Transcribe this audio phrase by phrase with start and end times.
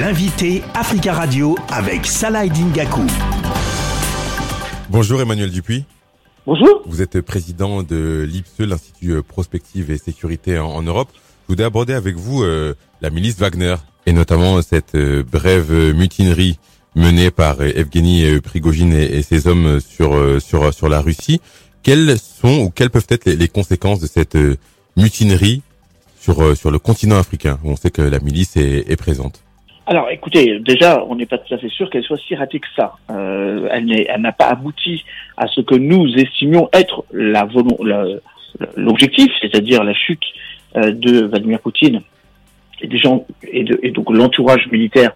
[0.00, 3.00] L'invité Africa Radio avec Salah Dingaku.
[4.90, 5.84] Bonjour Emmanuel Dupuis.
[6.46, 6.82] Bonjour.
[6.84, 11.08] Vous êtes président de l'IPSE, l'Institut Prospective et Sécurité en, Europe.
[11.14, 16.58] Je voudrais aborder avec vous euh, la milice Wagner et notamment cette euh, brève mutinerie
[16.94, 21.40] menée par Evgeny Prigogine et, ses hommes sur sur sur la Russie.
[21.82, 24.36] Quelles sont ou quelles peuvent être les, conséquences de cette
[24.96, 25.62] mutinerie
[26.20, 29.45] sur sur le continent africain où on sait que la milice est, est présente?
[29.88, 32.66] Alors, écoutez, déjà, on n'est pas tout à fait sûr qu'elle soit si ratée que
[32.74, 32.96] ça.
[33.10, 35.04] Euh, elle n'a pas abouti
[35.36, 37.04] à ce que nous estimions être
[38.74, 40.22] l'objectif, c'est-à-dire la chute
[40.76, 42.02] euh, de Vladimir Poutine
[42.80, 45.12] et des gens et, de, et donc l'entourage militaire,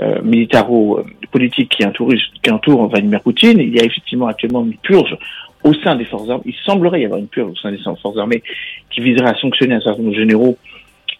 [0.00, 2.12] euh, militaro-politique qui entoure,
[2.42, 3.58] qui entoure Vladimir Poutine.
[3.58, 5.16] Il y a effectivement actuellement une purge
[5.64, 6.42] au sein des forces armées.
[6.44, 8.42] Il semblerait y avoir une purge au sein des forces armées
[8.90, 10.58] qui viserait à sanctionner un certain nombre de généraux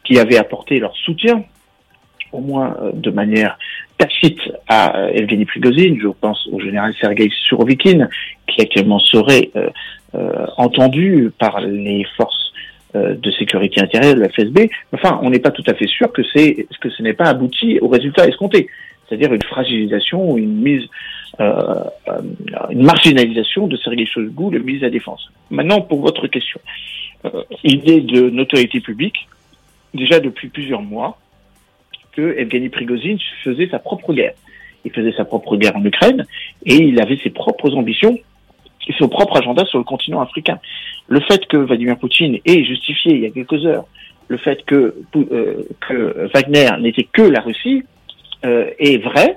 [0.05, 1.45] qui avaient apporté leur soutien
[2.33, 3.59] au moins euh, de manière
[3.99, 5.97] tacite à euh, Evgeny Prigozhin.
[6.01, 8.09] Je pense au général Sergei Surovikin,
[8.47, 12.53] qui actuellement serait euh, entendu par les forces
[12.93, 14.69] de sécurité intérieure de la FSB.
[14.93, 17.79] Enfin, on n'est pas tout à fait sûr que c'est que ce n'est pas abouti
[17.79, 18.67] au résultat escompté,
[19.11, 20.89] c'est-à-dire une fragilisation ou une mise,
[21.41, 21.85] euh,
[22.71, 25.31] une marginalisation de Sergei Shoigu, le de la Défense.
[25.51, 26.61] Maintenant, pour votre question,
[27.25, 29.29] euh, il est de notoriété publique
[29.95, 31.19] déjà depuis plusieurs mois
[32.13, 34.35] que Evgeny Prigozhin faisait sa propre guerre.
[34.85, 36.27] Il faisait sa propre guerre en Ukraine
[36.65, 38.19] et il avait ses propres ambitions
[38.89, 40.59] et son propre agenda sur le continent africain.
[41.09, 43.85] Le fait que Vladimir Poutine ait justifié il y a quelques heures
[44.29, 47.83] le fait que, euh, que Wagner n'était que la Russie
[48.45, 49.37] euh, est vrai,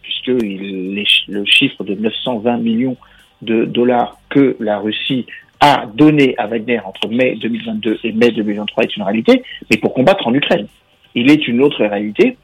[0.00, 2.96] puisque le chiffre de 920 millions
[3.42, 5.26] de dollars que la Russie
[5.60, 9.92] a donné à Wagner entre mai 2022 et mai 2023 est une réalité, mais pour
[9.92, 10.68] combattre en Ukraine
[11.14, 12.36] il est une autre réalité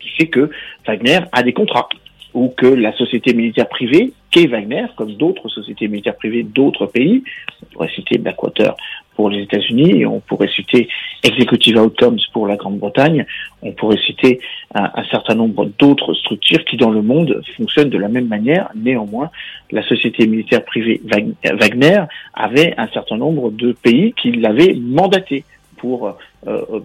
[0.00, 0.50] qui fait que
[0.86, 1.88] Wagner a des contrats
[2.32, 7.24] ou que la société militaire privée, qu'est Wagner, comme d'autres sociétés militaires privées d'autres pays,
[7.62, 8.76] on pourrait citer Blackwater
[9.16, 10.88] pour les États-Unis, on pourrait citer
[11.24, 13.26] Executive Outcomes pour la Grande-Bretagne,
[13.62, 14.40] on pourrait citer
[14.74, 18.70] un, un certain nombre d'autres structures qui dans le monde fonctionnent de la même manière.
[18.76, 19.30] Néanmoins,
[19.72, 21.00] la société militaire privée
[21.44, 25.44] Wagner avait un certain nombre de pays qui l'avaient mandaté
[25.80, 26.12] pour euh,
[26.46, 26.80] euh,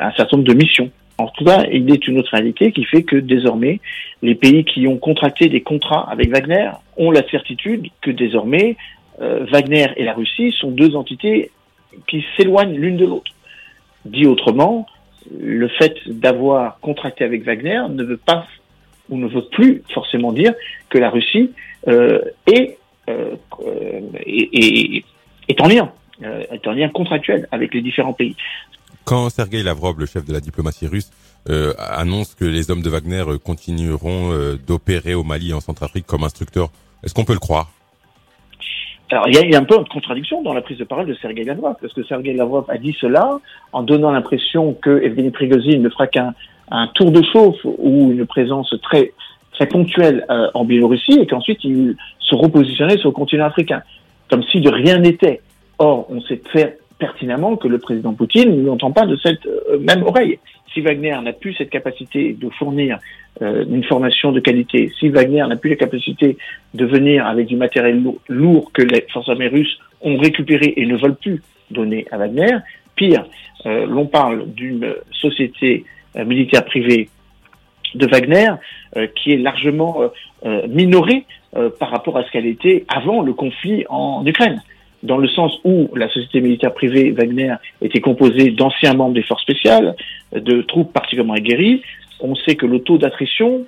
[0.00, 0.90] un certain nombre de missions.
[1.18, 3.80] En tout cas, il est une autre réalité qui fait que désormais,
[4.22, 8.76] les pays qui ont contracté des contrats avec Wagner ont la certitude que désormais,
[9.20, 11.50] euh, Wagner et la Russie sont deux entités
[12.06, 13.32] qui s'éloignent l'une de l'autre.
[14.04, 14.86] Dit autrement,
[15.36, 18.46] le fait d'avoir contracté avec Wagner ne veut pas
[19.08, 20.52] ou ne veut plus forcément dire
[20.90, 21.50] que la Russie
[21.86, 22.76] est,
[25.48, 25.90] est, en lien
[26.22, 28.36] est un lien contractuel avec les différents pays.
[29.04, 31.10] Quand Sergei Lavrov, le chef de la diplomatie russe,
[31.48, 35.60] euh, annonce que les hommes de Wagner euh, continueront euh, d'opérer au Mali et en
[35.60, 36.70] Centrafrique comme instructeurs,
[37.04, 37.70] est-ce qu'on peut le croire?
[39.12, 41.44] Alors, il y, a, un peu de contradiction dans la prise de parole de Sergei
[41.44, 43.38] Lavrov, parce que Sergei Lavrov a dit cela
[43.72, 46.34] en donnant l'impression que Evgeny Prigozhin ne fera qu'un
[46.72, 49.12] un tour de chauffe ou une présence très
[49.52, 53.82] très ponctuelle en Biélorussie et qu'ensuite il se repositionnait sur le continent africain,
[54.28, 55.40] comme si de rien n'était.
[55.78, 60.02] Or, on sait très pertinemment que le président Poutine n'entend pas de cette euh, même
[60.02, 60.38] oreille.
[60.72, 62.98] Si Wagner n'a plus cette capacité de fournir
[63.42, 66.38] euh, une formation de qualité, si Wagner n'a plus la capacité
[66.74, 70.96] de venir avec du matériel lourd, que les forces armées russes ont récupéré et ne
[70.96, 72.56] veulent plus donner à Wagner,
[72.94, 73.26] pire,
[73.66, 75.84] euh, l'on parle d'une société
[76.24, 77.10] militaire privée
[77.94, 78.48] de Wagner
[79.16, 80.00] qui est largement
[80.66, 81.26] minorée
[81.78, 84.62] par rapport à ce qu'elle était avant le conflit en Ukraine
[85.02, 89.42] dans le sens où la société militaire privée Wagner était composée d'anciens membres des forces
[89.42, 89.94] spéciales,
[90.32, 91.82] de troupes particulièrement aguerries.
[92.20, 93.66] On sait que le taux d'attrition,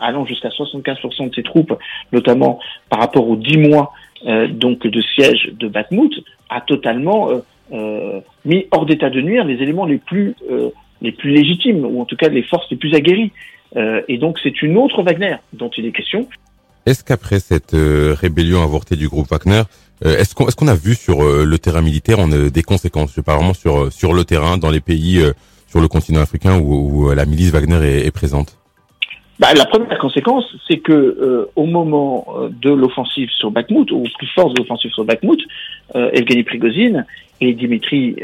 [0.00, 1.74] allant jusqu'à 75% de ces troupes,
[2.12, 2.58] notamment
[2.88, 3.92] par rapport aux 10 mois
[4.26, 6.12] euh, donc de siège de Bakhmut,
[6.48, 7.38] a totalement euh,
[7.72, 10.34] euh, mis hors d'état de nuire les éléments les plus
[11.02, 13.30] les plus légitimes, ou en tout cas les forces les plus aguerries.
[13.76, 16.26] et donc c'est une autre Wagner dont il est question.
[16.86, 19.62] Est-ce qu'après cette rébellion avortée du groupe Wagner,
[20.04, 23.14] est-ce qu'on est-ce qu'on a vu sur euh, le terrain militaire on a des conséquences?
[23.14, 25.22] Je parle vraiment sur euh, sur le terrain dans les pays
[25.68, 28.56] sur le continent africain où, la milice Wagner est, présente?
[29.40, 34.54] Bah, la première conséquence, c'est que au moment de l'offensive sur Bakhmut, ou plus fort
[34.54, 35.40] de l'offensive sur Bakhmut,
[35.94, 37.04] Evgeny Prigozhin
[37.40, 38.16] et Dimitri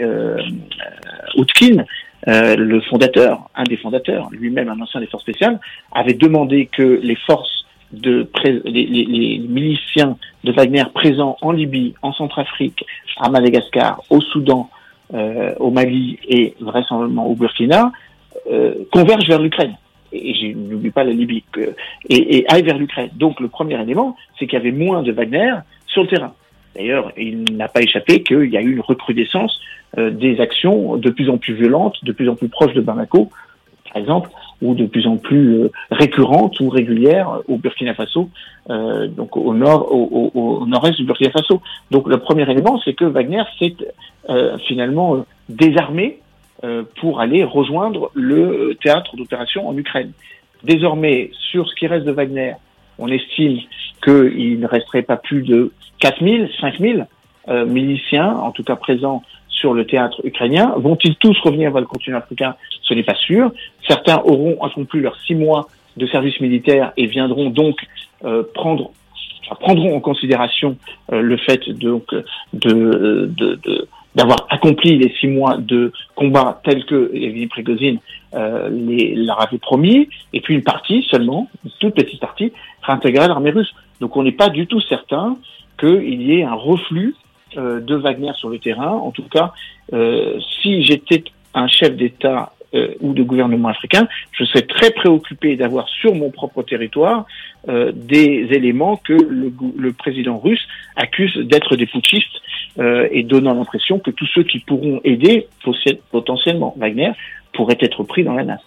[1.37, 1.85] Outkin,
[2.27, 5.59] le fondateur, un des fondateurs, lui-même un ancien des forces spéciales,
[5.91, 7.62] avaient demandé que les forces
[7.93, 12.85] de les, les, miliciens de Wagner présents en Libye, en Centrafrique,
[13.19, 14.71] à Madagascar, au Soudan,
[15.15, 17.93] euh, au Mali et vraisemblablement au Burkina
[18.91, 19.77] convergent vers l'Ukraine
[20.13, 21.45] et je n'oublie pas la Libye,
[22.09, 23.11] et, et aille vers l'Ukraine.
[23.15, 25.55] Donc le premier élément, c'est qu'il y avait moins de Wagner
[25.87, 26.35] sur le terrain.
[26.75, 29.61] D'ailleurs, il n'a pas échappé qu'il y a eu une recrudescence
[29.99, 33.31] euh, des actions de plus en plus violentes, de plus en plus proches de Bamako,
[33.93, 34.31] par exemple,
[34.63, 38.31] ou de plus en plus euh, récurrentes ou régulières au Burkina Faso,
[38.71, 41.61] euh, donc au nord, au, au, nord-est du Burkina Faso.
[41.91, 43.77] Donc le premier élément, c'est que Wagner s'est
[44.31, 46.19] euh, finalement désarmé
[47.01, 50.13] pour aller rejoindre le théâtre d'opération en Ukraine.
[50.63, 52.55] Désormais, sur ce qui reste de Wagner,
[52.99, 53.59] on estime
[54.05, 57.07] qu'il ne resterait pas plus de 4000, 5000
[57.49, 59.23] euh, miliciens, en tout cas présents
[59.63, 60.75] sur le théâtre ukrainien.
[60.77, 62.53] Vont-ils tous revenir vers le continent africain?
[62.83, 63.53] Ce n'est pas sûr.
[63.87, 67.77] Certains auront accompli leurs six mois de service militaire et viendront donc
[68.25, 68.91] euh, prendre
[69.99, 70.77] en considération
[71.13, 72.07] euh, le fait donc
[72.53, 73.31] de
[74.15, 77.97] d'avoir accompli les six mois de combat tels que Evgeny Prigozhin
[78.35, 78.69] euh,
[79.29, 83.73] leur avait promis, et puis une partie seulement, une toute petite partie, réintégrer l'armée russe.
[84.01, 85.37] Donc on n'est pas du tout certain
[85.81, 87.22] qu'il y ait un reflux euh,
[87.57, 88.91] de Wagner sur le terrain.
[88.91, 89.53] En tout cas,
[89.93, 95.57] euh, si j'étais un chef d'État euh, ou de gouvernement africain, je serais très préoccupé
[95.57, 97.27] d'avoir sur mon propre territoire
[97.69, 100.67] euh, des éléments que le, le, président russe
[100.97, 102.41] accuse d'être des putschistes
[102.79, 105.49] euh, et donnant l'impression que tous ceux qui pourront aider
[106.11, 107.13] potentiellement Wagner
[107.53, 108.63] pourraient être pris dans la nasse.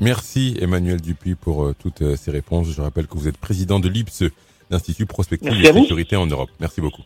[0.00, 2.74] Merci Emmanuel Dupuis pour euh, toutes ces réponses.
[2.74, 4.24] Je rappelle que vous êtes président de l'IPSE,
[4.70, 6.50] l'Institut Prospective et Sécurité en Europe.
[6.58, 7.02] Merci beaucoup.